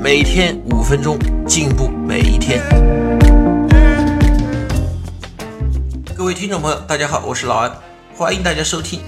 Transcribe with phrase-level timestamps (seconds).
[0.00, 2.62] 每天五分钟，进步每一天。
[6.16, 7.72] 各位听众朋友，大家好，我是老安，
[8.14, 9.00] 欢迎大家收听。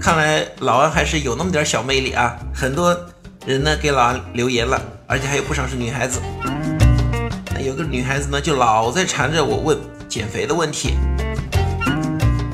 [0.00, 2.38] 看来老安还是有那么点小魅力啊！
[2.54, 2.96] 很多
[3.44, 6.20] 人呢给老安留言了，而且还有不少是女孩子。
[7.60, 9.76] 有个女孩子呢就老在缠着我问
[10.08, 10.94] 减肥的问题。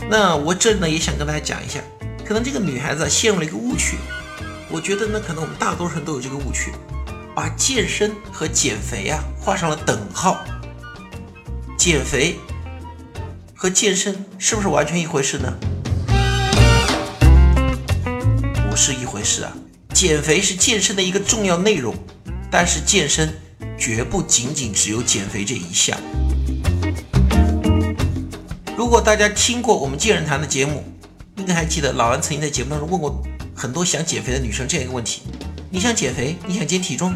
[0.08, 1.80] 那我这呢也想跟大家讲一下，
[2.24, 3.98] 可能这个女孩子陷入了一个误区。
[4.70, 6.72] 我觉得呢，可能我们大多数人都有这个误区，
[7.36, 10.42] 把健身和减肥啊画上了等号。
[11.76, 12.36] 减肥
[13.54, 15.52] 和健身是不是完全一回事呢？
[18.70, 19.52] 不是一回事啊！
[19.92, 21.94] 减肥是健身的一个重要内容，
[22.50, 23.30] 但是健身
[23.78, 25.98] 绝不仅仅只有减肥这一项。
[28.78, 30.82] 如果大家听过我们健人谈的节目，
[31.36, 33.22] 应该还记得老安曾经在节目当中问过。
[33.54, 35.22] 很多想减肥的女生这样一个问题：
[35.68, 37.12] 你想减肥，你想减体重，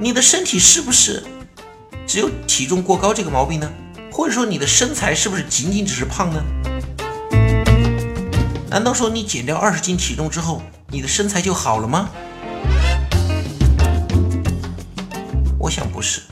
[0.00, 1.24] 你的身体是不是
[2.08, 3.70] 只有体重过高这个毛病呢？
[4.10, 6.42] 或者说你的身材是不是仅仅只是胖呢？
[8.68, 12.10] 难道说你减掉二十斤体重之后，你的身材就好了吗？
[15.60, 16.22] 我想不是。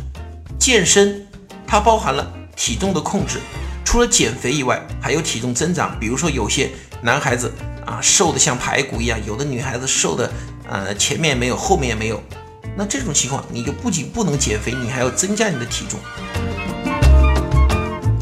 [0.58, 1.24] 健身
[1.64, 3.38] 它包含了体重的控制，
[3.84, 5.96] 除了减肥以外，还有体重增长。
[6.00, 6.70] 比如说有些
[7.02, 7.52] 男孩子。
[7.86, 10.28] 啊，瘦的像排骨一样，有的女孩子瘦的，
[10.68, 12.22] 呃，前面没有，后面也没有。
[12.76, 15.98] 那这种情况，你就不仅不能减肥，你还要增加你的体重。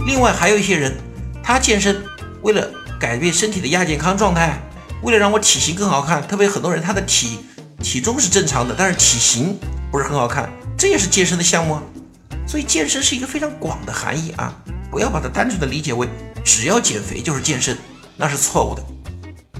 [0.06, 0.94] 另外，还有一些人，
[1.42, 2.04] 他健身
[2.42, 2.70] 为了
[3.00, 4.60] 改变身体的亚健康状态，
[5.02, 6.26] 为了让我体型更好看。
[6.26, 7.40] 特别很多人，他的体
[7.82, 9.58] 体重是正常的，但是体型
[9.90, 10.48] 不是很好看，
[10.78, 11.82] 这也是健身的项目啊。
[12.46, 14.54] 所以，健身是一个非常广的含义啊，
[14.90, 16.06] 不要把它单纯的理解为
[16.44, 17.76] 只要减肥就是健身，
[18.16, 18.84] 那是错误的。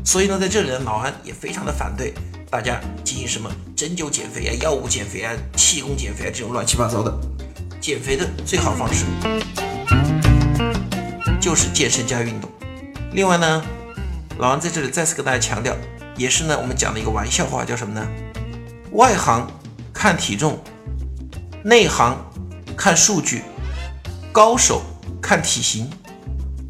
[0.05, 2.13] 所以呢，在这里呢，老安也非常的反对
[2.55, 7.13] 大家进行什么针灸减肥啊、药物减肥啊、气功减肥啊这种乱七八糟的。
[7.81, 9.05] 减肥的最好方式
[11.41, 12.49] 就是健身加运动。
[13.11, 13.61] 另外呢，
[14.39, 15.75] 老王在这里再次跟大家强调，
[16.17, 18.07] 也是呢我们讲的一个玩笑话，叫什么呢？
[18.93, 19.51] 外行
[19.93, 20.57] 看体重，
[21.65, 22.17] 内行
[22.77, 23.43] 看数据，
[24.31, 24.81] 高手
[25.21, 25.91] 看体型。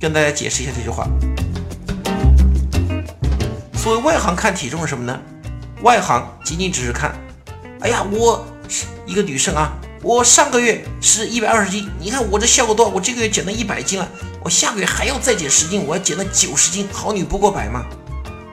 [0.00, 1.06] 跟大家解释一下这句话。
[3.74, 5.20] 所谓外行看体重是什么呢？
[5.84, 7.14] 外行仅仅只是看，
[7.82, 9.70] 哎呀，我是一个女生啊，
[10.02, 14.08] 我上个月是一百二十斤，你看我这效果多好，我这个月减到一百斤了，
[14.42, 17.84] 我下个月还要再减十斤，我要减到九十斤，好女不过百嘛。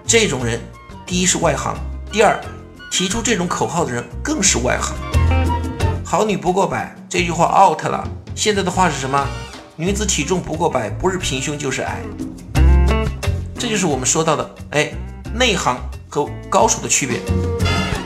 [0.05, 0.59] 这种人，
[1.05, 1.73] 第一是外行，
[2.11, 2.37] 第二
[2.91, 4.93] 提出这种口号的人更是外行。
[6.03, 8.05] 好女不过百这句话 out 了，
[8.35, 9.25] 现在的话是什么？
[9.77, 12.01] 女子体重不过百，不是平胸就是矮。
[13.57, 14.91] 这就是我们说到的，哎。
[15.33, 15.79] 内行
[16.11, 17.21] 和高手的区别，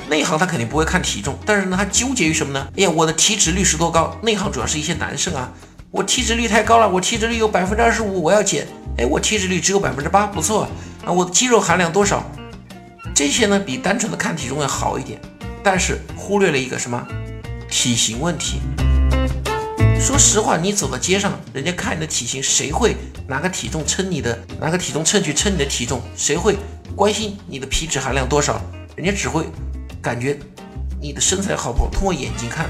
[0.08, 2.68] 内行他肯定不会看体重，但是呢，他纠结于什么呢？
[2.78, 4.16] 哎呀，我的体脂率是多高？
[4.22, 5.52] 内行主要是一些男生啊，
[5.90, 8.68] 我体脂率太高了，我体脂率有百分之二十五，我要减。
[9.00, 10.70] 哎，我体脂率只有百分之八，不错
[11.04, 11.12] 啊。
[11.12, 12.24] 我的肌肉含量多少？
[13.16, 15.20] 这些呢，比单纯的看体重要好一点，
[15.64, 17.04] 但是忽略了一个什么？
[17.68, 18.62] 体型问题。
[20.00, 22.96] 说实话，你走到街上，人家看你的体型，谁会
[23.28, 24.38] 拿个体重称你的？
[24.62, 26.00] 拿个体重秤去称你的体重？
[26.16, 26.56] 谁会？
[26.94, 28.60] 关心你的皮脂含量多少，
[28.96, 29.46] 人家只会
[30.02, 30.38] 感觉
[31.00, 32.70] 你的身材好不好，通过眼睛看。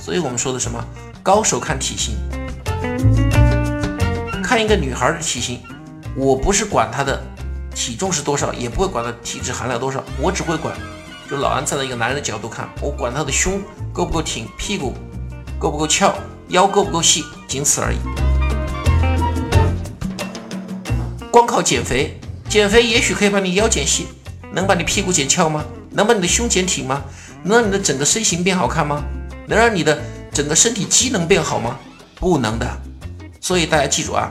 [0.00, 0.84] 所以我们说的什么
[1.22, 2.16] 高手看体型，
[4.42, 5.60] 看一个女孩的体型，
[6.16, 7.22] 我不是管她的
[7.72, 10.74] 体重是多少，也不会管她体脂含量多少，我只会管，
[11.30, 13.62] 就老安站在一个男人的角度看，我管她的胸
[13.92, 14.92] 够不够挺，屁股
[15.56, 16.12] 够不够翘，
[16.48, 17.98] 腰够不够细，仅此而已。
[21.30, 22.18] 光靠减肥。
[22.52, 24.08] 减肥也许可以把你腰减细，
[24.52, 25.64] 能把你屁股减翘吗？
[25.88, 27.02] 能把你的胸减挺吗？
[27.44, 29.02] 能让你的整个身形变好看吗？
[29.46, 29.98] 能让你的
[30.30, 31.78] 整个身体机能变好吗？
[32.16, 32.68] 不能的。
[33.40, 34.30] 所以大家记住啊，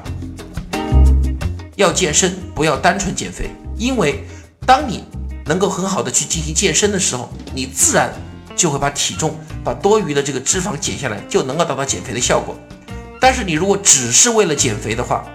[1.77, 4.23] 要健身不要单纯减肥，因为
[4.67, 5.03] 当你
[5.47, 8.13] 能够很好的去进行健身的时候，你自然
[8.55, 12.55] 就会把体重、把多余的这个脂肪减下来，就能够达到减肥的效果。
[13.19, 15.25] 但是你如果只是为了减肥的话，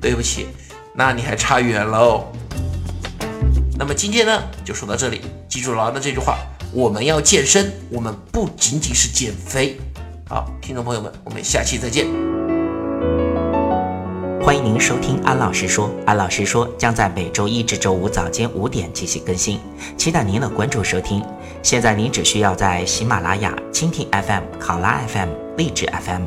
[0.00, 0.46] 对不起。
[0.98, 2.24] 那你还差远喽。
[3.78, 5.20] 那么今天呢，就说到这里。
[5.48, 6.38] 记住老安的这句话：
[6.72, 9.78] 我们要健身，我们不仅仅是减肥。
[10.28, 12.04] 好，听众朋友们，我们下期再见。
[14.42, 19.60] 欢迎您收听安老师说，安老师说将在每周一至周五早间五点进行更新，
[19.96, 21.24] 期待您的关注收听。
[21.62, 26.26] 现在您只需要在喜马拉雅、蜻蜓 FM、考拉 FM、荔枝 FM、